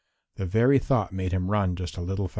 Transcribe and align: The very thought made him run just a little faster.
The 0.37 0.47
very 0.47 0.79
thought 0.79 1.13
made 1.13 1.31
him 1.31 1.51
run 1.51 1.75
just 1.75 1.95
a 1.95 2.01
little 2.01 2.25
faster. 2.25 2.29